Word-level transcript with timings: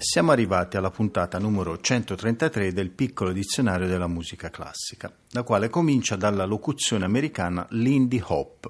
siamo 0.00 0.32
arrivati 0.32 0.78
alla 0.78 0.90
puntata 0.90 1.38
numero 1.38 1.78
133 1.78 2.72
del 2.72 2.88
piccolo 2.88 3.32
dizionario 3.32 3.86
della 3.86 4.06
musica 4.06 4.48
classica, 4.48 5.12
la 5.32 5.42
quale 5.42 5.68
comincia 5.68 6.16
dalla 6.16 6.46
locuzione 6.46 7.04
americana 7.04 7.66
Lindy 7.72 8.18
Hop, 8.24 8.66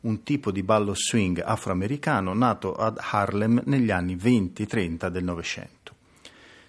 un 0.00 0.24
tipo 0.24 0.50
di 0.50 0.64
ballo 0.64 0.92
swing 0.92 1.40
afroamericano 1.40 2.34
nato 2.34 2.74
ad 2.74 2.98
Harlem 3.00 3.62
negli 3.66 3.92
anni 3.92 4.16
20-30 4.16 5.06
del 5.06 5.22
Novecento. 5.22 5.94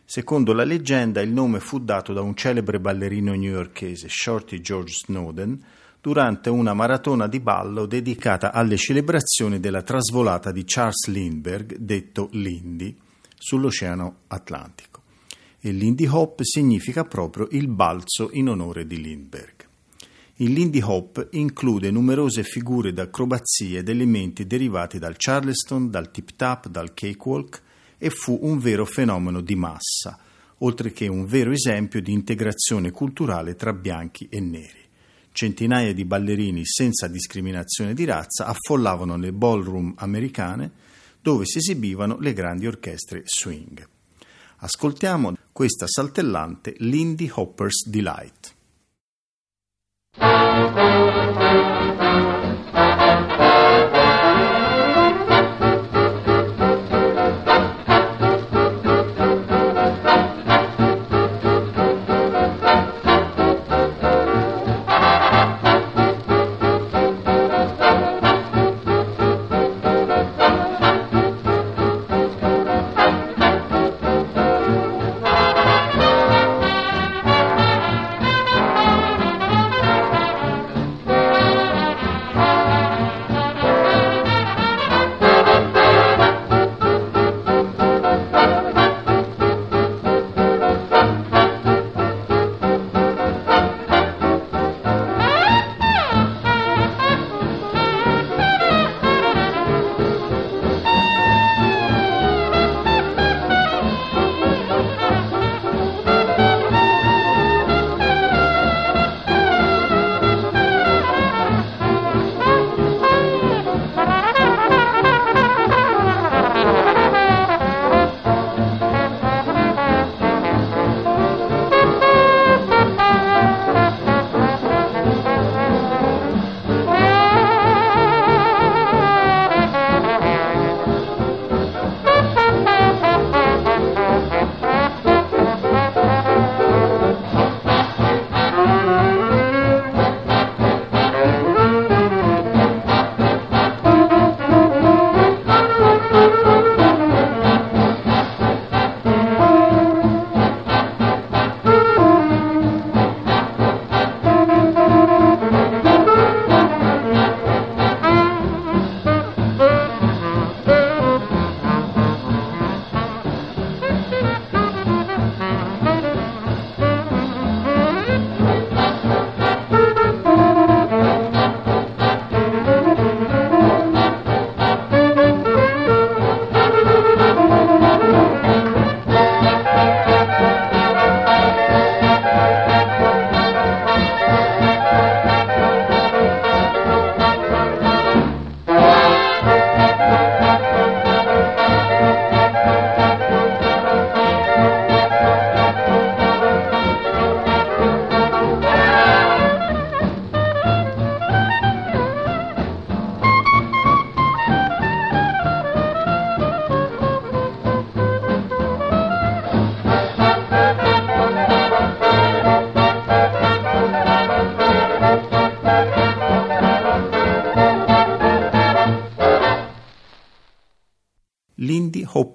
Secondo 0.05 0.53
la 0.53 0.63
leggenda 0.63 1.19
il 1.21 1.31
nome 1.31 1.59
fu 1.59 1.79
dato 1.79 2.13
da 2.13 2.21
un 2.21 2.35
celebre 2.35 2.79
ballerino 2.79 3.33
newyorkese, 3.33 4.09
Shorty 4.09 4.61
George 4.61 4.93
Snowden, 4.93 5.59
durante 5.99 6.51
una 6.51 6.75
maratona 6.75 7.25
di 7.25 7.39
ballo 7.39 7.87
dedicata 7.87 8.53
alle 8.53 8.77
celebrazioni 8.77 9.59
della 9.59 9.81
trasvolata 9.81 10.51
di 10.51 10.63
Charles 10.65 11.07
Lindbergh, 11.07 11.77
detto 11.77 12.29
Lindy, 12.33 12.95
sull'Oceano 13.37 14.21
Atlantico. 14.27 15.03
E 15.59 15.71
Lindy 15.71 16.05
Hop 16.07 16.41
significa 16.43 17.03
proprio 17.03 17.47
il 17.51 17.67
balzo 17.67 18.29
in 18.33 18.49
onore 18.49 18.85
di 18.85 19.01
Lindbergh. 19.01 19.65
Il 20.39 20.51
Lindy 20.53 20.81
Hop 20.81 21.29
include 21.31 21.89
numerose 21.89 22.43
figure 22.43 22.93
d'acrobazia 22.93 23.79
ed 23.79 23.89
elementi 23.89 24.45
derivati 24.45 24.99
dal 24.99 25.15
Charleston, 25.17 25.89
dal 25.89 26.11
tip 26.11 26.35
tap, 26.35 26.67
dal 26.67 26.93
cakewalk 26.93 27.61
e 27.97 28.11
fu 28.11 28.37
un 28.43 28.59
vero 28.59 28.85
fenomeno 28.85 29.41
di 29.41 29.55
massa, 29.55 30.19
oltre 30.59 30.91
che 30.91 31.07
un 31.07 31.25
vero 31.25 31.51
esempio 31.51 32.01
di 32.01 32.11
integrazione 32.11 32.91
culturale 32.91 33.55
tra 33.55 33.73
bianchi 33.73 34.27
e 34.29 34.39
neri. 34.39 34.85
Centinaia 35.31 35.93
di 35.93 36.05
ballerini 36.05 36.65
senza 36.65 37.07
discriminazione 37.07 37.93
di 37.93 38.05
razza 38.05 38.45
affollavano 38.45 39.17
le 39.17 39.31
ballroom 39.31 39.93
americane 39.97 40.71
dove 41.27 41.45
si 41.45 41.57
esibivano 41.57 42.17
le 42.21 42.31
grandi 42.31 42.67
orchestre 42.67 43.23
swing. 43.25 43.85
Ascoltiamo 44.59 45.33
questa 45.51 45.85
saltellante 45.85 46.73
Lindy 46.77 47.29
Hopper's 47.33 47.85
Delight. 47.85 48.55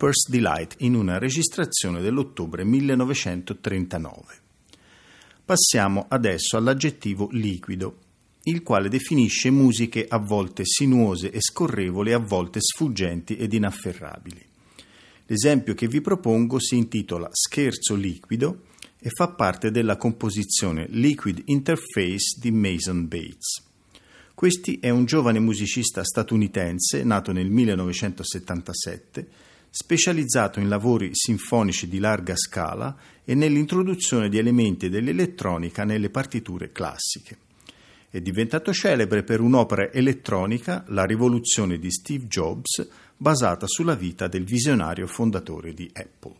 Hopper's 0.03 0.29
Delight 0.29 0.75
in 0.79 0.97
una 0.97 1.19
registrazione 1.19 2.01
dell'ottobre 2.01 2.65
1939. 2.65 4.25
Passiamo 5.45 6.07
adesso 6.09 6.57
all'aggettivo 6.57 7.29
liquido, 7.31 7.99
il 8.45 8.65
quale 8.65 8.89
definisce 8.89 9.51
musiche 9.51 10.05
a 10.09 10.19
volte 10.19 10.65
sinuose 10.65 11.31
e 11.31 11.41
scorrevoli, 11.41 12.13
a 12.13 12.19
volte 12.19 12.59
sfuggenti 12.61 13.37
ed 13.37 13.53
inafferrabili. 13.53 14.45
L'esempio 15.27 15.75
che 15.75 15.87
vi 15.87 16.01
propongo 16.01 16.59
si 16.59 16.77
intitola 16.77 17.29
Scherzo 17.31 17.95
liquido 17.95 18.63
e 18.99 19.09
fa 19.09 19.29
parte 19.29 19.71
della 19.71 19.97
composizione 19.97 20.87
Liquid 20.89 21.43
Interface 21.45 22.41
di 22.41 22.51
Mason 22.51 23.07
Bates. 23.07 23.63
Questi 24.35 24.81
è 24.81 24.91
un 24.91 25.05
giovane 25.05 25.39
musicista 25.39 26.03
statunitense 26.03 27.05
nato 27.05 27.31
nel 27.31 27.51
1977, 27.51 29.51
specializzato 29.75 30.61
in 30.61 30.69
lavori 30.69 31.13
sinfonici 31.15 31.89
di 31.89 31.99
larga 31.99 32.37
scala 32.37 32.95
e 33.25 33.35
nell'introduzione 33.35 34.29
di 34.29 34.37
elementi 34.37 34.91
dell'elettronica 34.91 35.85
nelle 35.85 36.11
partiture 36.11 36.73
classiche. 36.73 37.39
È 38.11 38.21
diventato 38.21 38.75
celebre 38.75 39.23
per 39.23 39.41
un'opera 39.41 39.91
elettronica, 39.91 40.85
La 40.89 41.07
rivoluzione 41.07 41.79
di 41.79 41.91
Steve 41.91 42.27
Jobs, 42.27 42.87
basata 43.17 43.67
sulla 43.67 43.95
vita 43.95 44.29
del 44.29 44.45
visionario 44.45 45.07
fondatore 45.07 45.73
di 45.73 45.91
Apple. 45.95 46.35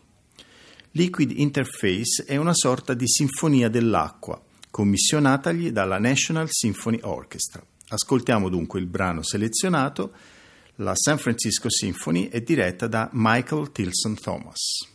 Liquid 0.91 1.31
Interface 1.31 2.25
è 2.27 2.37
una 2.37 2.53
sorta 2.53 2.93
di 2.93 3.09
sinfonia 3.09 3.71
dell'acqua, 3.71 4.39
commissionatagli 4.71 5.71
dalla 5.71 5.99
National 5.99 6.49
Symphony 6.51 6.99
Orchestra. 7.01 7.65
Ascoltiamo 7.89 8.51
dunque 8.51 8.79
il 8.79 8.87
brano 8.87 9.23
selezionato. 9.23 10.13
La 10.77 10.95
San 10.95 11.19
Francisco 11.19 11.69
Symphony 11.69 12.29
è 12.29 12.41
diretta 12.41 12.87
da 12.87 13.11
Michael 13.13 13.73
Tilson 13.73 14.15
Thomas. 14.15 14.89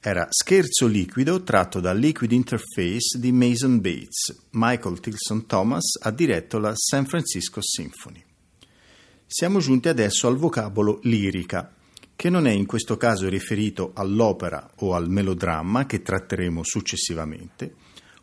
Era 0.00 0.28
Scherzo 0.30 0.86
liquido 0.86 1.42
tratto 1.42 1.80
da 1.80 1.92
Liquid 1.92 2.30
Interface 2.30 3.18
di 3.18 3.32
Mason 3.32 3.80
Bates. 3.80 4.44
Michael 4.50 5.00
Tilson 5.00 5.46
Thomas 5.46 5.98
ha 6.00 6.12
diretto 6.12 6.60
la 6.60 6.72
San 6.76 7.04
Francisco 7.04 7.58
Symphony. 7.60 8.22
Siamo 9.26 9.58
giunti 9.58 9.88
adesso 9.88 10.28
al 10.28 10.36
vocabolo 10.36 11.00
lirica, 11.02 11.74
che 12.14 12.30
non 12.30 12.46
è 12.46 12.52
in 12.52 12.64
questo 12.64 12.96
caso 12.96 13.28
riferito 13.28 13.90
all'opera 13.92 14.70
o 14.76 14.94
al 14.94 15.10
melodramma 15.10 15.86
che 15.86 16.00
tratteremo 16.00 16.62
successivamente, 16.62 17.74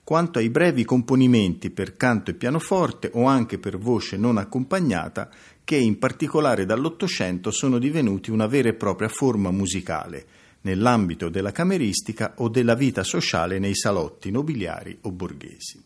quanto 0.06 0.40
ai 0.40 0.50
brevi 0.50 0.86
componimenti 0.86 1.72
per 1.72 1.98
canto 1.98 2.32
e 2.32 2.36
pianoforte 2.36 3.10
o 3.16 3.26
anche 3.26 3.60
per 3.60 3.78
voce 3.78 4.16
non 4.16 4.38
accompagnata 4.38 5.30
che 5.66 5.76
in 5.76 6.00
particolare 6.00 6.66
dall'Ottocento 6.66 7.52
sono 7.52 7.80
divenuti 7.80 8.32
una 8.32 8.48
vera 8.48 8.70
e 8.70 8.76
propria 8.76 9.10
forma 9.10 9.52
musicale 9.52 10.26
nell'ambito 10.66 11.30
della 11.30 11.52
cameristica 11.52 12.34
o 12.38 12.50
della 12.50 12.76
vita 12.76 13.04
sociale 13.04 13.58
nei 13.60 13.76
salotti 13.76 14.32
nobiliari 14.32 14.98
o 15.02 15.12
borghesi. 15.12 15.82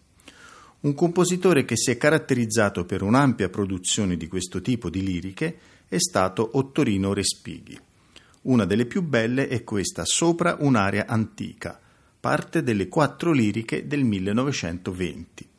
un 0.82 0.94
compositore 0.94 1.66
che 1.66 1.76
si 1.76 1.92
è 1.92 1.98
caratterizzato 1.98 2.86
per 2.86 3.04
un'ampia 3.04 3.50
produzione 3.50 4.16
di 4.16 4.28
questo 4.28 4.62
tipo 4.62 4.90
di 4.90 5.04
liriche 5.04 5.60
è 5.90 5.98
stato 5.98 6.52
Ottorino 6.54 7.14
Respighi. 7.14 7.78
Una 8.44 8.64
delle 8.64 8.86
più 8.86 9.02
belle 9.02 9.50
è 9.50 9.66
questa 9.66 10.06
Sopra 10.06 10.56
un'area 10.60 11.06
antica, 11.06 11.78
parte 12.18 12.64
delle 12.64 12.88
quattro 12.88 13.34
liriche 13.34 13.88
del 13.88 14.06
1920. 14.06 15.50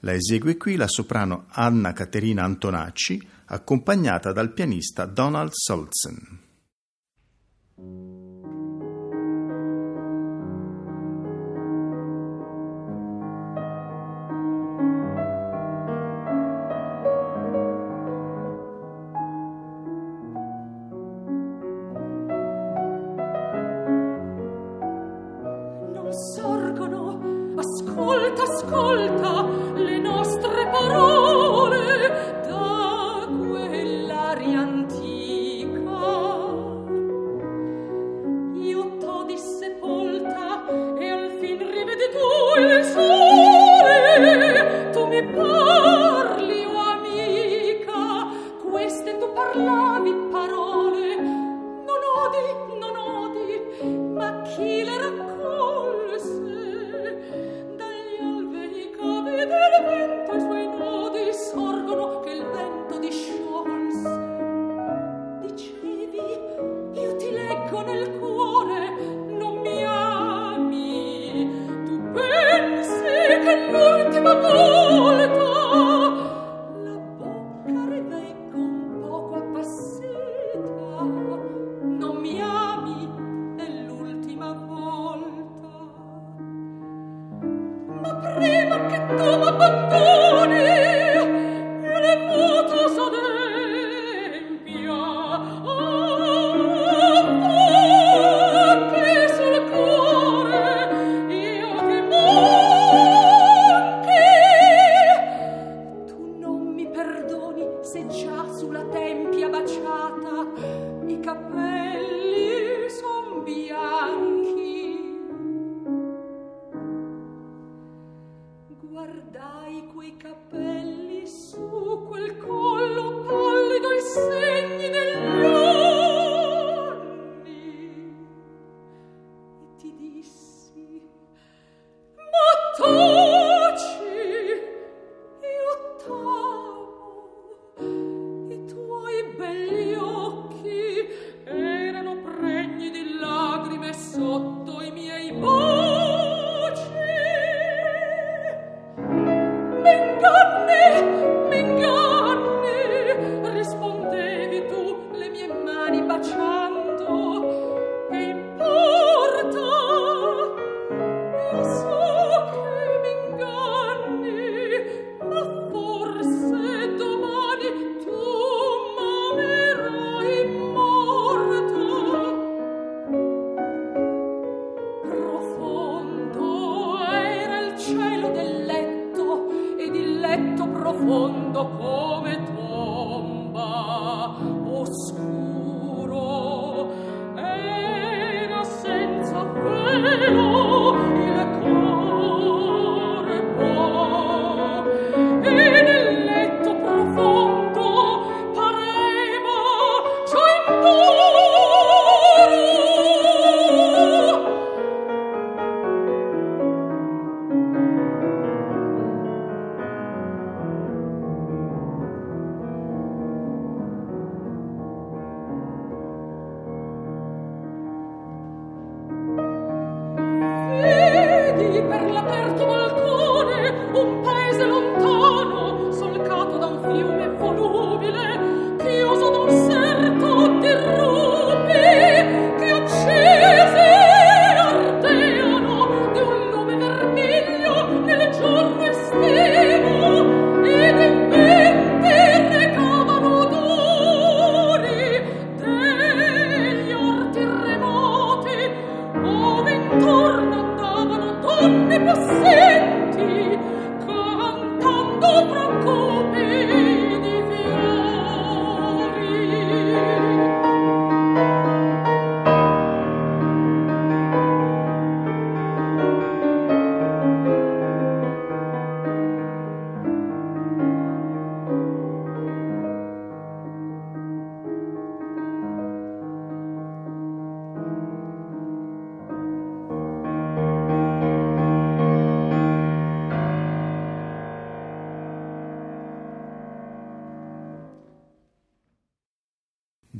La 0.00 0.12
esegue 0.12 0.58
qui 0.58 0.76
la 0.76 0.86
soprano 0.86 1.46
Anna 1.48 1.94
Caterina 1.94 2.44
Antonacci, 2.44 3.26
accompagnata 3.46 4.32
dal 4.32 4.52
pianista 4.52 5.06
Donald 5.06 5.52
Solzen. 5.52 6.46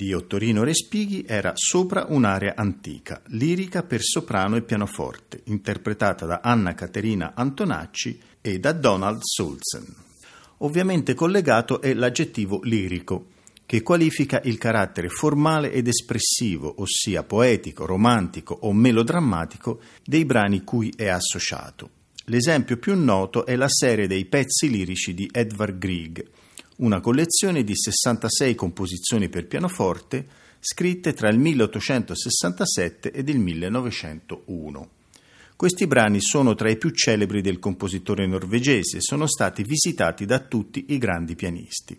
Di 0.08 0.14
Ottorino 0.14 0.64
Respighi 0.64 1.26
era 1.28 1.52
Sopra 1.54 2.06
un'area 2.08 2.54
antica, 2.56 3.20
lirica 3.26 3.82
per 3.82 4.00
soprano 4.00 4.56
e 4.56 4.62
pianoforte, 4.62 5.42
interpretata 5.44 6.24
da 6.24 6.40
Anna 6.42 6.72
Caterina 6.72 7.34
Antonacci 7.34 8.18
e 8.40 8.58
da 8.58 8.72
Donald 8.72 9.20
Sulzen. 9.20 9.84
Ovviamente 10.60 11.12
collegato 11.12 11.82
è 11.82 11.92
l'aggettivo 11.92 12.60
lirico, 12.62 13.32
che 13.66 13.82
qualifica 13.82 14.40
il 14.44 14.56
carattere 14.56 15.10
formale 15.10 15.72
ed 15.72 15.88
espressivo, 15.88 16.76
ossia 16.78 17.22
poetico, 17.22 17.84
romantico 17.84 18.56
o 18.62 18.72
melodrammatico, 18.72 19.80
dei 20.02 20.24
brani 20.24 20.64
cui 20.64 20.90
è 20.96 21.08
associato. 21.08 21.90
L'esempio 22.28 22.78
più 22.78 22.96
noto 22.96 23.44
è 23.44 23.56
la 23.56 23.68
serie 23.68 24.06
dei 24.06 24.24
pezzi 24.24 24.70
lirici 24.70 25.12
di 25.12 25.28
Edvard 25.30 25.76
Grieg, 25.76 26.26
una 26.78 27.00
collezione 27.00 27.64
di 27.64 27.75
66 27.75 28.54
composizioni 28.54 29.28
per 29.28 29.47
pianoforte 29.47 30.26
scritte 30.61 31.12
tra 31.12 31.28
il 31.28 31.38
1867 31.38 33.11
ed 33.11 33.28
il 33.28 33.38
1901. 33.40 34.90
Questi 35.56 35.88
brani 35.88 36.20
sono 36.20 36.54
tra 36.54 36.70
i 36.70 36.76
più 36.76 36.90
celebri 36.90 37.40
del 37.40 37.58
compositore 37.58 38.28
norvegese 38.28 38.99
e 38.99 39.00
sono 39.00 39.26
stati 39.26 39.64
visitati 39.64 40.25
da 40.25 40.38
tutti 40.38 40.87
i 40.90 40.99
grandi 40.99 41.35
pianisti. 41.35 41.99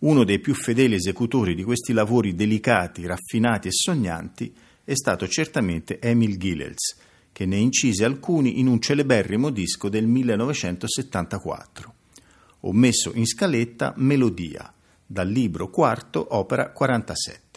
Uno 0.00 0.24
dei 0.24 0.40
più 0.40 0.54
fedeli 0.54 0.96
esecutori 0.96 1.54
di 1.54 1.62
questi 1.62 1.92
lavori 1.92 2.34
delicati, 2.34 3.06
raffinati 3.06 3.68
e 3.68 3.72
sognanti 3.72 4.52
è 4.82 4.94
stato 4.94 5.28
certamente 5.28 6.00
Emil 6.00 6.38
Gilels, 6.38 6.96
che 7.30 7.46
ne 7.46 7.56
incise 7.56 8.04
alcuni 8.04 8.58
in 8.58 8.66
un 8.66 8.80
celeberrimo 8.80 9.50
disco 9.50 9.88
del 9.88 10.06
1974. 10.06 11.94
Ho 12.60 12.72
messo 12.72 13.12
in 13.14 13.26
scaletta 13.26 13.94
Melodia, 13.96 14.72
dal 15.06 15.28
libro 15.28 15.70
quarto, 15.70 16.34
opera 16.34 16.70
47. 16.70 17.47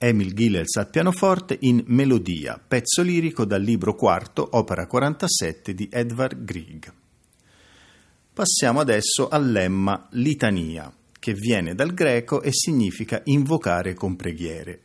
Emil 0.00 0.32
Gillels 0.32 0.76
al 0.76 0.90
pianoforte 0.90 1.56
in 1.62 1.82
Melodia, 1.86 2.62
pezzo 2.64 3.02
lirico 3.02 3.44
dal 3.44 3.60
libro 3.60 3.96
quarto, 3.96 4.48
opera 4.52 4.86
47 4.86 5.74
di 5.74 5.88
Edvard 5.90 6.44
Grieg. 6.44 6.92
Passiamo 8.32 8.78
adesso 8.78 9.28
al 9.28 9.50
lemma 9.50 10.06
litania, 10.12 10.92
che 11.18 11.34
viene 11.34 11.74
dal 11.74 11.94
greco 11.94 12.42
e 12.42 12.52
significa 12.52 13.22
invocare 13.24 13.94
con 13.94 14.14
preghiere. 14.14 14.82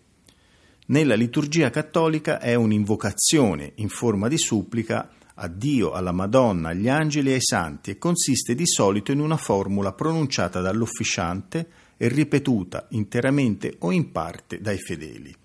Nella 0.88 1.13
liturgia 1.13 1.69
cattolica 1.69 2.39
è 2.39 2.56
un'invocazione 2.56 3.73
in 3.76 3.89
forma 3.89 4.28
di 4.28 4.39
supplica 4.39 5.12
a 5.36 5.47
Dio, 5.47 5.91
alla 5.91 6.12
Madonna, 6.12 6.69
agli 6.69 6.89
angeli 6.89 7.30
e 7.30 7.34
ai 7.36 7.41
santi 7.41 7.91
e 7.91 7.99
consiste 7.99 8.56
di 8.56 8.65
solito 8.65 9.12
in 9.12 9.19
una 9.19 9.38
formula 9.38 9.93
pronunciata 9.93 10.60
dall'officiante 10.60 11.67
e 11.97 12.08
ripetuta 12.08 12.88
interamente 12.91 13.75
o 13.79 13.91
in 13.91 14.12
parte 14.12 14.60
dai 14.60 14.77
fedeli. 14.77 15.36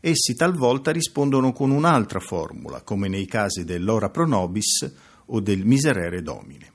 Essi 0.00 0.34
talvolta 0.34 0.90
rispondono 0.90 1.52
con 1.52 1.70
un'altra 1.70 2.20
formula, 2.20 2.82
come 2.82 3.08
nei 3.08 3.26
casi 3.26 3.64
dell'Ora 3.64 4.10
Pro 4.10 4.26
Nobis 4.26 4.92
o 5.26 5.40
del 5.40 5.64
Miserere 5.64 6.20
Domine. 6.20 6.72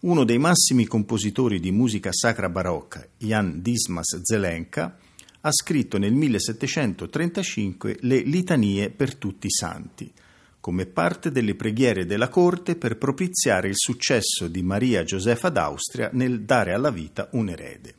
Uno 0.00 0.24
dei 0.24 0.36
massimi 0.36 0.84
compositori 0.84 1.58
di 1.58 1.70
musica 1.70 2.12
sacra 2.12 2.50
barocca, 2.50 3.08
Jan 3.16 3.62
Dismas 3.62 4.20
Zelenka, 4.20 4.98
ha 5.40 5.50
scritto 5.50 5.96
nel 5.96 6.12
1735 6.12 7.98
le 8.00 8.20
litanie 8.20 8.90
per 8.90 9.14
tutti 9.16 9.46
i 9.46 9.50
santi, 9.50 10.12
come 10.60 10.84
parte 10.84 11.30
delle 11.30 11.54
preghiere 11.54 12.04
della 12.04 12.28
corte 12.28 12.76
per 12.76 12.98
propiziare 12.98 13.68
il 13.68 13.76
successo 13.76 14.48
di 14.48 14.62
Maria 14.62 15.02
Gioseffa 15.04 15.48
d'Austria 15.48 16.10
nel 16.12 16.42
dare 16.42 16.74
alla 16.74 16.90
vita 16.90 17.28
un 17.32 17.48
erede. 17.48 17.94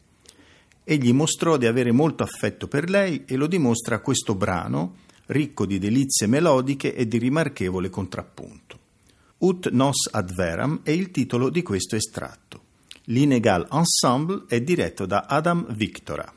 Egli 0.88 1.12
mostrò 1.14 1.58
di 1.58 1.66
avere 1.66 1.92
molto 1.92 2.22
affetto 2.22 2.68
per 2.68 2.92
lei 2.92 3.26
e 3.26 3.36
lo 3.38 3.48
dimostra 3.48 4.02
questo 4.02 4.36
brano, 4.36 4.98
ricco 5.26 5.66
di 5.66 5.80
delizie 5.80 6.28
melodiche 6.28 6.94
e 6.94 7.08
di 7.08 7.18
rimarchevole 7.18 7.90
contrappunto. 7.90 8.80
Ut 9.40 9.70
nos 9.72 10.08
ad 10.12 10.32
veram 10.36 10.82
è 10.84 10.92
il 10.92 11.10
titolo 11.10 11.50
di 11.50 11.64
questo 11.64 11.96
estratto. 11.96 12.62
L'Inegal 13.06 13.68
Ensemble 13.72 14.44
è 14.48 14.62
diretto 14.62 15.08
da 15.08 15.26
Adam 15.28 15.74
Victora. 15.74 16.32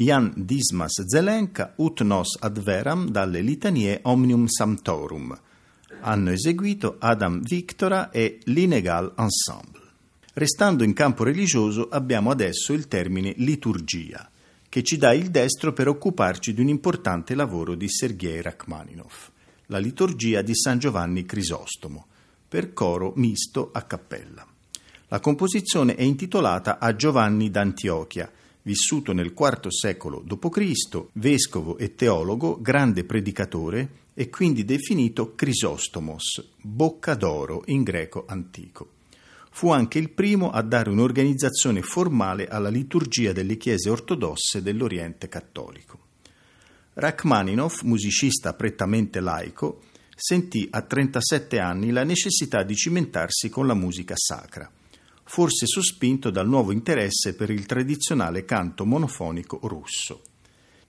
Jan 0.00 0.32
Dismas 0.36 1.02
Zelenka 1.08 1.72
ut 1.78 2.02
nos 2.02 2.36
ad 2.38 2.60
veram 2.62 3.10
dalle 3.10 3.40
litanie 3.40 3.98
Omnium 4.04 4.46
Sanctorum. 4.46 5.36
Hanno 6.02 6.30
eseguito 6.30 6.98
Adam 7.00 7.42
Victora 7.42 8.10
e 8.10 8.38
l'Inegal 8.44 9.12
Ensemble. 9.16 9.82
Restando 10.34 10.84
in 10.84 10.92
campo 10.92 11.24
religioso 11.24 11.88
abbiamo 11.88 12.30
adesso 12.30 12.72
il 12.72 12.86
termine 12.86 13.34
liturgia, 13.38 14.30
che 14.68 14.84
ci 14.84 14.98
dà 14.98 15.12
il 15.12 15.30
destro 15.30 15.72
per 15.72 15.88
occuparci 15.88 16.54
di 16.54 16.60
un 16.60 16.68
importante 16.68 17.34
lavoro 17.34 17.74
di 17.74 17.88
Sergei 17.88 18.40
Rachmaninoff, 18.40 19.30
la 19.66 19.78
liturgia 19.78 20.42
di 20.42 20.54
San 20.54 20.78
Giovanni 20.78 21.24
Crisostomo, 21.26 22.06
per 22.48 22.72
coro 22.72 23.14
misto 23.16 23.70
a 23.72 23.82
cappella. 23.82 24.46
La 25.08 25.18
composizione 25.18 25.96
è 25.96 26.02
intitolata 26.02 26.78
a 26.78 26.94
Giovanni 26.94 27.50
d'Antiochia, 27.50 28.30
vissuto 28.68 29.14
nel 29.14 29.32
IV 29.34 29.68
secolo 29.68 30.22
d.C., 30.22 31.04
vescovo 31.14 31.78
e 31.78 31.94
teologo, 31.94 32.60
grande 32.60 33.04
predicatore 33.04 34.06
e 34.12 34.28
quindi 34.28 34.66
definito 34.66 35.34
Crisostomos, 35.34 36.50
bocca 36.60 37.14
d'oro 37.14 37.62
in 37.68 37.82
greco 37.82 38.26
antico. 38.28 38.90
Fu 39.50 39.70
anche 39.70 39.98
il 39.98 40.10
primo 40.10 40.50
a 40.50 40.60
dare 40.60 40.90
un'organizzazione 40.90 41.80
formale 41.80 42.46
alla 42.46 42.68
liturgia 42.68 43.32
delle 43.32 43.56
chiese 43.56 43.88
ortodosse 43.88 44.60
dell'Oriente 44.60 45.28
cattolico. 45.28 45.98
Rachmaninoff, 46.92 47.82
musicista 47.82 48.52
prettamente 48.52 49.20
laico, 49.20 49.80
sentì 50.14 50.68
a 50.70 50.82
37 50.82 51.58
anni 51.58 51.90
la 51.90 52.04
necessità 52.04 52.62
di 52.64 52.74
cimentarsi 52.74 53.48
con 53.48 53.66
la 53.66 53.74
musica 53.74 54.14
sacra 54.14 54.70
forse 55.28 55.66
sospinto 55.66 56.30
dal 56.30 56.48
nuovo 56.48 56.72
interesse 56.72 57.34
per 57.34 57.50
il 57.50 57.66
tradizionale 57.66 58.46
canto 58.46 58.86
monofonico 58.86 59.60
russo. 59.64 60.22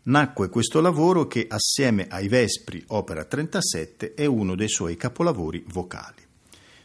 Nacque 0.03 0.47
questo 0.47 0.79
lavoro 0.79 1.27
che, 1.27 1.45
assieme 1.47 2.07
ai 2.07 2.29
Vespri, 2.29 2.81
opera 2.87 3.25
37, 3.25 4.13
è 4.13 4.25
uno 4.25 4.55
dei 4.55 4.69
suoi 4.69 4.95
capolavori 4.95 5.63
vocali. 5.67 6.25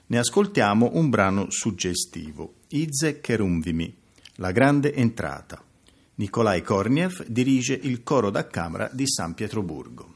Ne 0.07 0.19
ascoltiamo 0.19 0.91
un 0.95 1.09
brano 1.09 1.47
suggestivo, 1.49 2.55
Ize 2.71 3.21
Cherumvimi, 3.21 3.97
La 4.37 4.51
grande 4.51 4.93
entrata. 4.93 5.63
Nikolai 6.17 6.61
Korniev 6.61 7.25
dirige 7.29 7.79
il 7.81 8.03
coro 8.03 8.31
da 8.31 8.49
camera 8.49 8.91
di 8.93 9.07
San 9.07 9.33
Pietroburgo. 9.35 10.14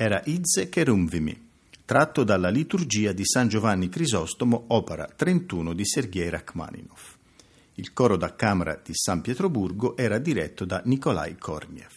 Era 0.00 0.22
Izze 0.26 0.68
Cherumvimi, 0.68 1.48
tratto 1.84 2.22
dalla 2.22 2.50
liturgia 2.50 3.10
di 3.10 3.24
San 3.24 3.48
Giovanni 3.48 3.88
Crisostomo, 3.88 4.66
opera 4.68 5.06
31 5.06 5.72
di 5.72 5.84
Sergei 5.84 6.30
Rachmaninov. 6.30 7.00
Il 7.74 7.92
coro 7.92 8.16
da 8.16 8.36
camera 8.36 8.80
di 8.80 8.92
San 8.94 9.22
Pietroburgo 9.22 9.96
era 9.96 10.18
diretto 10.18 10.64
da 10.64 10.80
Nikolai 10.84 11.36
Korniev. 11.36 11.90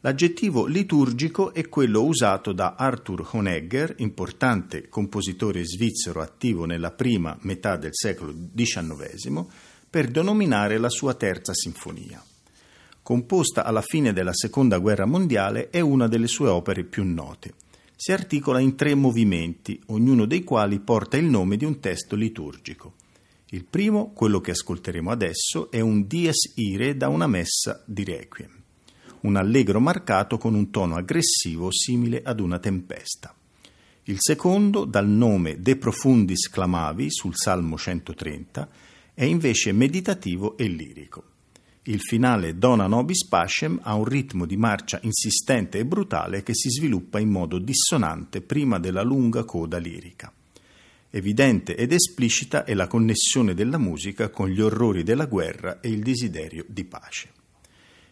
L'aggettivo 0.00 0.64
liturgico 0.64 1.52
è 1.52 1.68
quello 1.68 2.02
usato 2.02 2.52
da 2.52 2.76
Arthur 2.78 3.28
Honegger, 3.30 3.96
importante 3.98 4.88
compositore 4.88 5.62
svizzero 5.66 6.22
attivo 6.22 6.64
nella 6.64 6.92
prima 6.92 7.36
metà 7.42 7.76
del 7.76 7.92
secolo 7.92 8.34
XIX, 8.54 9.44
per 9.90 10.10
denominare 10.10 10.78
la 10.78 10.88
sua 10.88 11.12
terza 11.12 11.52
sinfonia. 11.52 12.24
Composta 13.10 13.64
alla 13.64 13.82
fine 13.82 14.12
della 14.12 14.32
Seconda 14.32 14.78
Guerra 14.78 15.04
Mondiale, 15.04 15.70
è 15.70 15.80
una 15.80 16.06
delle 16.06 16.28
sue 16.28 16.46
opere 16.46 16.84
più 16.84 17.02
note. 17.02 17.54
Si 17.96 18.12
articola 18.12 18.60
in 18.60 18.76
tre 18.76 18.94
movimenti, 18.94 19.82
ognuno 19.86 20.26
dei 20.26 20.44
quali 20.44 20.78
porta 20.78 21.16
il 21.16 21.24
nome 21.24 21.56
di 21.56 21.64
un 21.64 21.80
testo 21.80 22.14
liturgico. 22.14 22.92
Il 23.46 23.64
primo, 23.64 24.12
quello 24.12 24.40
che 24.40 24.52
ascolteremo 24.52 25.10
adesso, 25.10 25.72
è 25.72 25.80
un 25.80 26.06
Dies 26.06 26.52
Ire 26.54 26.96
da 26.96 27.08
una 27.08 27.26
messa 27.26 27.82
di 27.84 28.04
Requiem 28.04 28.58
un 29.22 29.34
allegro 29.34 29.80
marcato 29.80 30.38
con 30.38 30.54
un 30.54 30.70
tono 30.70 30.94
aggressivo 30.94 31.72
simile 31.72 32.22
ad 32.22 32.38
una 32.38 32.60
tempesta. 32.60 33.34
Il 34.04 34.18
secondo, 34.20 34.84
dal 34.84 35.08
nome 35.08 35.60
De 35.60 35.76
Profundis 35.76 36.48
Clamavi 36.48 37.10
sul 37.10 37.34
Salmo 37.34 37.76
130, 37.76 38.68
è 39.12 39.24
invece 39.24 39.72
meditativo 39.72 40.56
e 40.56 40.68
lirico. 40.68 41.29
Il 41.84 42.00
finale 42.00 42.58
Dona 42.58 42.86
Nobis 42.86 43.26
Pacem 43.26 43.80
ha 43.82 43.94
un 43.94 44.04
ritmo 44.04 44.44
di 44.44 44.58
marcia 44.58 44.98
insistente 45.02 45.78
e 45.78 45.86
brutale 45.86 46.42
che 46.42 46.54
si 46.54 46.68
sviluppa 46.68 47.18
in 47.18 47.30
modo 47.30 47.58
dissonante 47.58 48.42
prima 48.42 48.78
della 48.78 49.00
lunga 49.00 49.44
coda 49.44 49.78
lirica. 49.78 50.30
Evidente 51.08 51.74
ed 51.74 51.92
esplicita 51.92 52.64
è 52.64 52.74
la 52.74 52.86
connessione 52.86 53.54
della 53.54 53.78
musica 53.78 54.28
con 54.28 54.48
gli 54.48 54.60
orrori 54.60 55.02
della 55.02 55.24
guerra 55.24 55.80
e 55.80 55.88
il 55.88 56.02
desiderio 56.02 56.66
di 56.68 56.84
pace. 56.84 57.32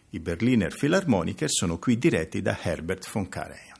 I 0.09 0.19
Berliner 0.19 0.75
Philharmoniker 0.75 1.49
sono 1.51 1.77
qui 1.77 1.99
diretti 1.99 2.41
da 2.41 2.57
Herbert 2.59 3.07
von 3.11 3.29
Karajan. 3.29 3.78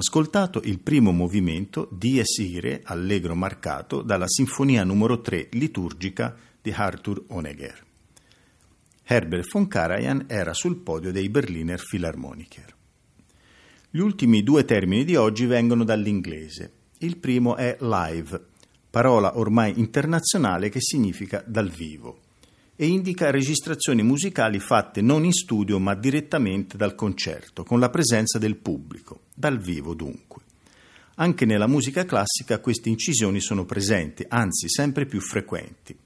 Ascoltato 0.00 0.62
il 0.64 0.78
primo 0.78 1.12
movimento 1.12 1.86
Dies 1.92 2.38
Irae, 2.38 2.80
allegro 2.84 3.34
marcato, 3.34 4.00
dalla 4.00 4.26
Sinfonia 4.26 4.82
numero 4.82 5.20
3 5.20 5.48
liturgica 5.50 6.34
di 6.62 6.70
Arthur 6.70 7.24
Honegger. 7.28 7.84
Herbert 9.04 9.46
von 9.50 9.68
Karajan 9.68 10.24
era 10.26 10.54
sul 10.54 10.78
podio 10.78 11.12
dei 11.12 11.28
Berliner 11.28 11.82
Philharmoniker. 11.86 12.74
Gli 13.90 13.98
ultimi 13.98 14.42
due 14.42 14.64
termini 14.64 15.04
di 15.04 15.16
oggi 15.16 15.44
vengono 15.44 15.84
dall'inglese. 15.84 16.72
Il 17.00 17.18
primo 17.18 17.56
è 17.56 17.76
live, 17.80 18.42
parola 18.88 19.36
ormai 19.36 19.78
internazionale 19.78 20.70
che 20.70 20.80
significa 20.80 21.44
dal 21.46 21.68
vivo 21.68 22.20
e 22.74 22.86
indica 22.86 23.30
registrazioni 23.30 24.02
musicali 24.02 24.58
fatte 24.58 25.02
non 25.02 25.26
in 25.26 25.34
studio 25.34 25.78
ma 25.78 25.94
direttamente 25.94 26.78
dal 26.78 26.94
concerto, 26.94 27.62
con 27.62 27.78
la 27.78 27.90
presenza 27.90 28.38
del 28.38 28.56
pubblico, 28.56 29.24
dal 29.40 29.58
vivo 29.58 29.94
dunque. 29.94 30.42
Anche 31.16 31.46
nella 31.46 31.66
musica 31.66 32.04
classica 32.04 32.60
queste 32.60 32.90
incisioni 32.90 33.40
sono 33.40 33.64
presenti, 33.64 34.24
anzi 34.28 34.68
sempre 34.68 35.06
più 35.06 35.20
frequenti. 35.20 35.96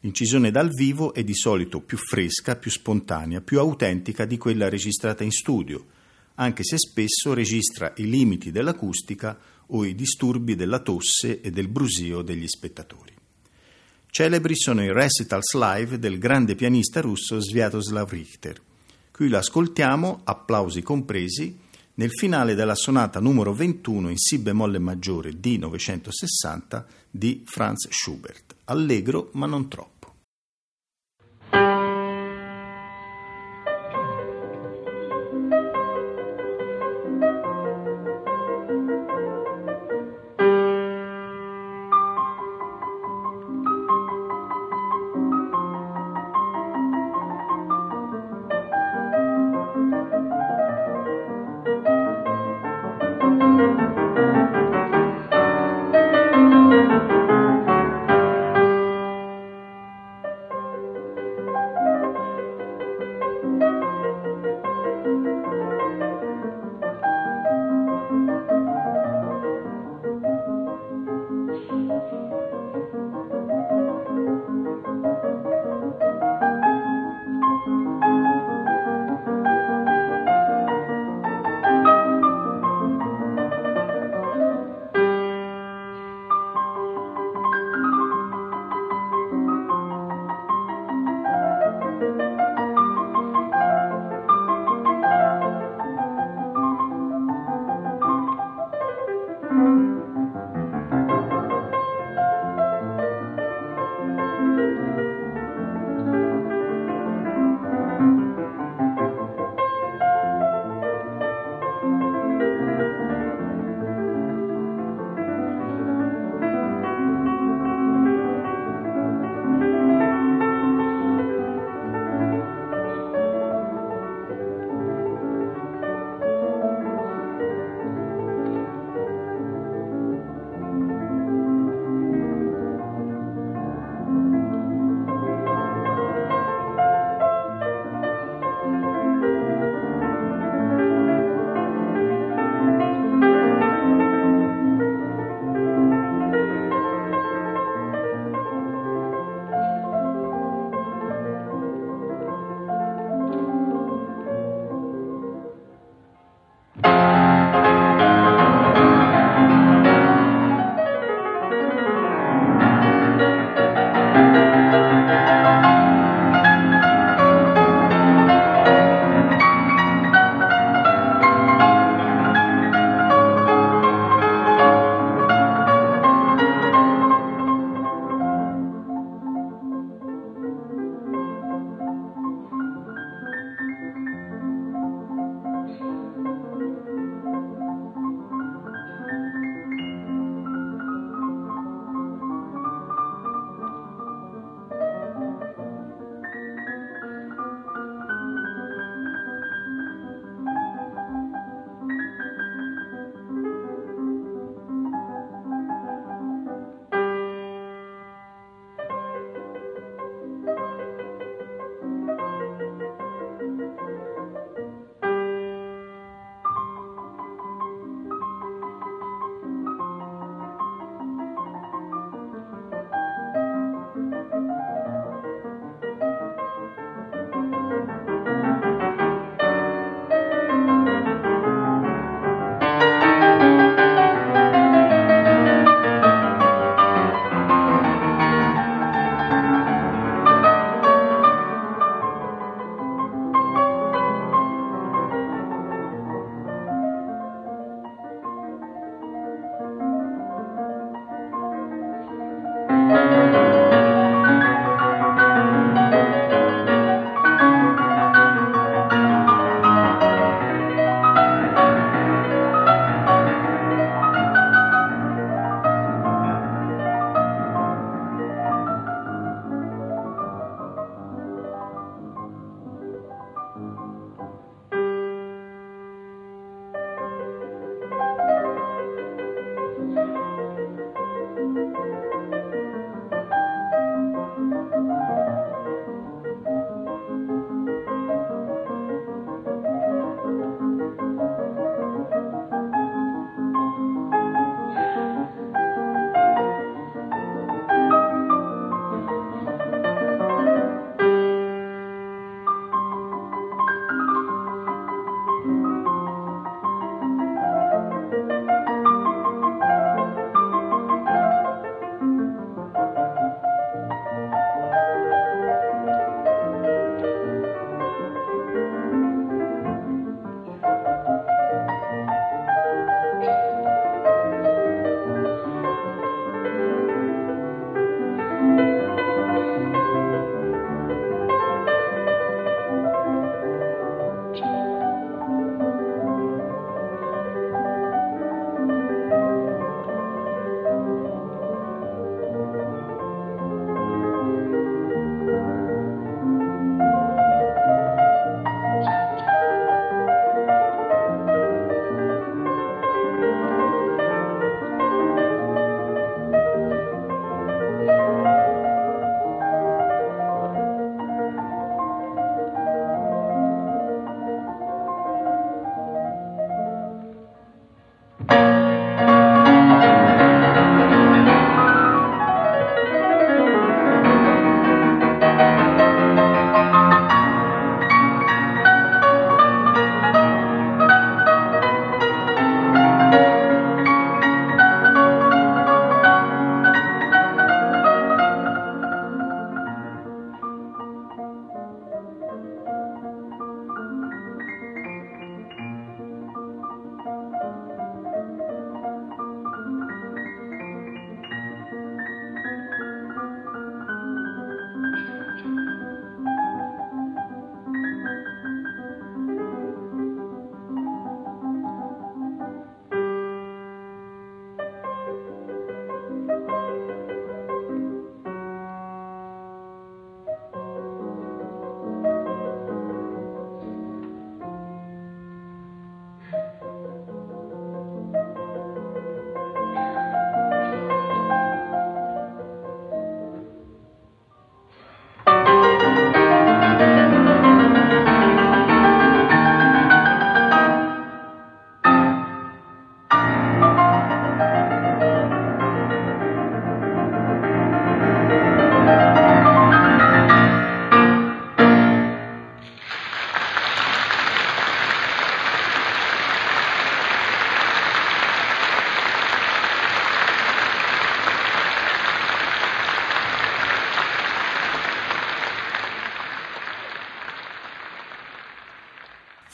L'incisione 0.00 0.50
dal 0.50 0.70
vivo 0.70 1.12
è 1.12 1.22
di 1.22 1.34
solito 1.34 1.80
più 1.80 1.98
fresca, 1.98 2.56
più 2.56 2.70
spontanea, 2.70 3.42
più 3.42 3.58
autentica 3.58 4.24
di 4.24 4.38
quella 4.38 4.70
registrata 4.70 5.22
in 5.22 5.30
studio, 5.30 5.86
anche 6.36 6.64
se 6.64 6.78
spesso 6.78 7.34
registra 7.34 7.92
i 7.96 8.08
limiti 8.08 8.50
dell'acustica 8.50 9.38
o 9.66 9.84
i 9.84 9.94
disturbi 9.94 10.56
della 10.56 10.80
tosse 10.80 11.42
e 11.42 11.50
del 11.50 11.68
brusio 11.68 12.22
degli 12.22 12.46
spettatori. 12.46 13.12
Celebri 14.10 14.56
sono 14.56 14.82
i 14.82 14.92
recitals 14.92 15.54
live 15.54 15.98
del 15.98 16.18
grande 16.18 16.54
pianista 16.54 17.00
russo 17.00 17.38
Sviatoslav 17.40 18.10
Richter. 18.10 18.60
Qui 19.12 19.28
l'ascoltiamo, 19.28 20.22
applausi 20.24 20.80
compresi, 20.82 21.68
nel 22.00 22.12
finale 22.12 22.54
della 22.54 22.74
sonata 22.74 23.20
numero 23.20 23.52
21 23.52 24.08
in 24.08 24.16
Si 24.16 24.38
bemolle 24.38 24.78
maggiore 24.78 25.38
di 25.38 25.58
960 25.58 26.86
di 27.10 27.42
Franz 27.44 27.88
Schubert. 27.90 28.54
Allegro 28.64 29.28
ma 29.34 29.44
non 29.44 29.68
troppo. 29.68 29.99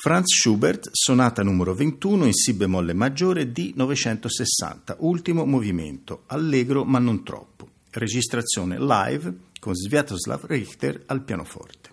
Franz 0.07 0.37
Schubert, 0.37 0.91
sonata 0.93 1.43
numero 1.43 1.75
21 1.75 2.27
in 2.27 2.33
Si 2.33 2.53
bemolle 2.55 2.93
maggiore 2.93 3.51
di 3.51 3.73
960, 3.75 4.99
ultimo 5.01 5.45
movimento, 5.45 6.23
allegro 6.27 6.85
ma 6.85 7.01
non 7.01 7.25
troppo. 7.25 7.69
Registrazione 7.91 8.79
live 8.79 9.37
con 9.59 9.75
Sviatoslav 9.75 10.45
Richter 10.45 11.03
al 11.07 11.25
pianoforte. 11.25 11.91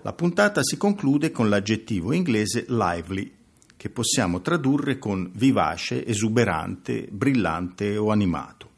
La 0.00 0.14
puntata 0.14 0.62
si 0.62 0.78
conclude 0.78 1.30
con 1.30 1.50
l'aggettivo 1.50 2.12
inglese 2.12 2.64
lively, 2.66 3.30
che 3.76 3.90
possiamo 3.90 4.40
tradurre 4.40 4.98
con 4.98 5.30
vivace, 5.34 6.06
esuberante, 6.06 7.06
brillante 7.10 7.98
o 7.98 8.10
animato. 8.12 8.70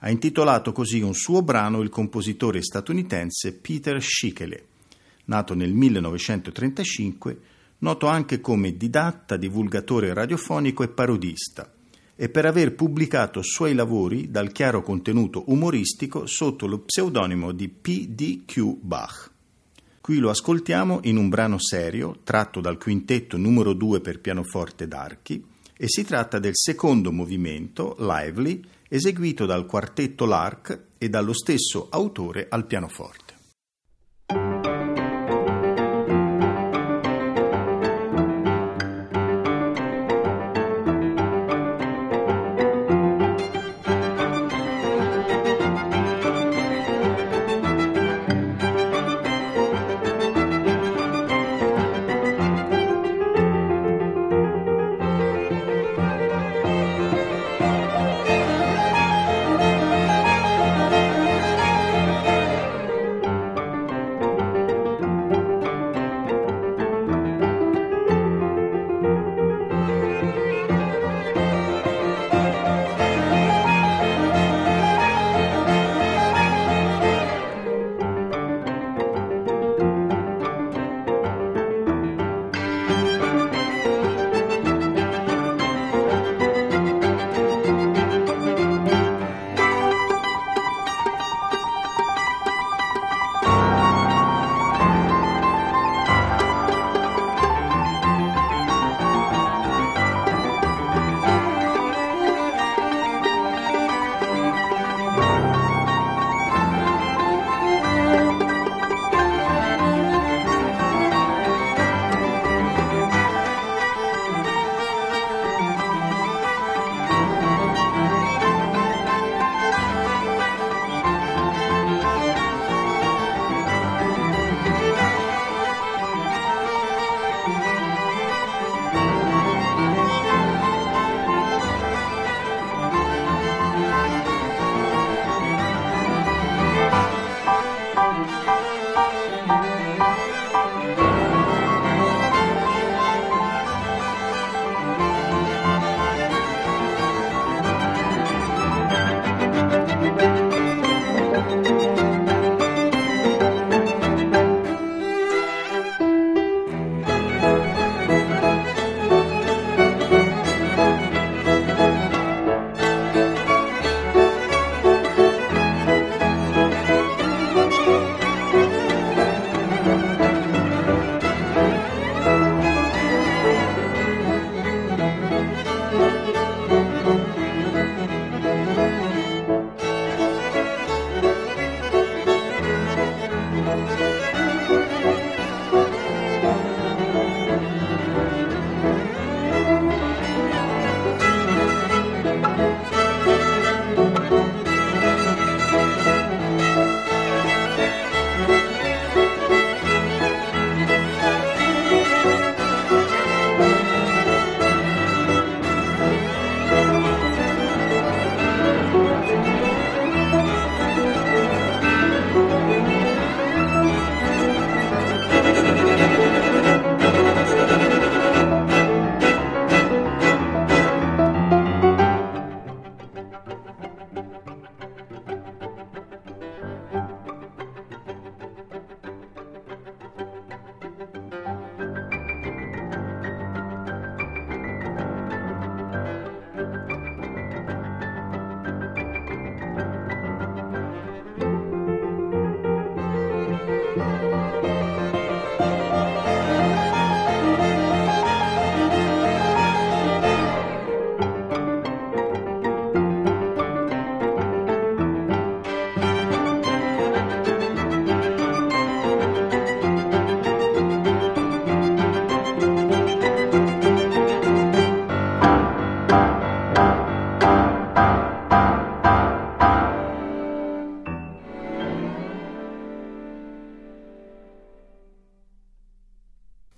Ha 0.00 0.10
intitolato 0.10 0.72
così 0.72 1.02
un 1.02 1.14
suo 1.14 1.40
brano 1.40 1.82
il 1.82 1.90
compositore 1.90 2.62
statunitense 2.62 3.52
Peter 3.52 4.02
Schickele, 4.02 4.66
nato 5.26 5.54
nel 5.54 5.72
1935, 5.72 7.54
noto 7.78 8.06
anche 8.06 8.40
come 8.40 8.76
didatta, 8.76 9.36
divulgatore 9.36 10.14
radiofonico 10.14 10.82
e 10.82 10.88
parodista, 10.88 11.70
e 12.14 12.28
per 12.28 12.46
aver 12.46 12.74
pubblicato 12.74 13.42
suoi 13.42 13.74
lavori 13.74 14.30
dal 14.30 14.50
chiaro 14.50 14.82
contenuto 14.82 15.44
umoristico 15.48 16.26
sotto 16.26 16.66
lo 16.66 16.80
pseudonimo 16.80 17.52
di 17.52 17.68
P.D.Q. 17.68 18.78
Bach. 18.80 19.30
Qui 20.00 20.18
lo 20.18 20.30
ascoltiamo 20.30 21.00
in 21.02 21.16
un 21.16 21.28
brano 21.28 21.58
serio 21.58 22.20
tratto 22.22 22.60
dal 22.60 22.78
quintetto 22.78 23.36
numero 23.36 23.72
2 23.72 24.00
per 24.00 24.20
pianoforte 24.20 24.86
d'archi 24.86 25.44
e 25.76 25.88
si 25.88 26.04
tratta 26.04 26.38
del 26.38 26.54
secondo 26.54 27.12
movimento, 27.12 27.96
Lively, 27.98 28.62
eseguito 28.88 29.46
dal 29.46 29.66
quartetto 29.66 30.24
Lark 30.24 30.84
e 30.96 31.08
dallo 31.08 31.34
stesso 31.34 31.88
autore 31.90 32.46
al 32.48 32.66
pianoforte. 32.66 33.25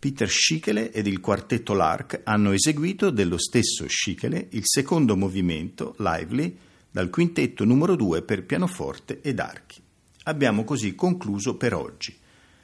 Peter 0.09 0.31
Schickele 0.31 0.91
ed 0.91 1.07
il 1.07 1.21
quartetto 1.21 1.75
Lark 1.75 2.23
hanno 2.25 2.53
eseguito 2.53 3.11
dello 3.11 3.37
stesso 3.37 3.85
Schickele 3.87 4.47
il 4.53 4.63
secondo 4.65 5.19
movimento, 5.19 5.95
Lively, 5.99 6.57
dal 6.91 7.11
quintetto 7.11 7.67
numero 7.67 7.95
2 7.95 8.23
per 8.23 8.47
pianoforte 8.47 9.21
ed 9.21 9.39
archi. 9.39 9.83
Abbiamo 10.23 10.65
così 10.65 10.95
concluso 10.95 11.57
per 11.57 11.75
oggi. 11.75 12.17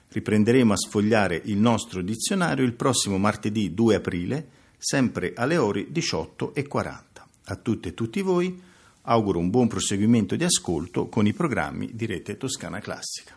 Riprenderemo 0.08 0.72
a 0.72 0.76
sfogliare 0.78 1.38
il 1.44 1.58
nostro 1.58 2.00
dizionario 2.00 2.64
il 2.64 2.72
prossimo 2.72 3.18
martedì 3.18 3.74
2 3.74 3.94
aprile, 3.94 4.48
sempre 4.78 5.34
alle 5.36 5.58
ore 5.58 5.88
18.40. 5.92 7.02
A 7.44 7.56
tutte 7.56 7.90
e 7.90 7.94
tutti 7.94 8.22
voi 8.22 8.58
auguro 9.02 9.38
un 9.38 9.50
buon 9.50 9.68
proseguimento 9.68 10.34
di 10.34 10.44
ascolto 10.44 11.10
con 11.10 11.26
i 11.26 11.34
programmi 11.34 11.90
di 11.92 12.06
Rete 12.06 12.38
Toscana 12.38 12.80
Classica. 12.80 13.36